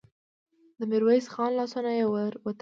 [0.79, 2.59] د ميرويس خان لاسونه يې ور وتړل.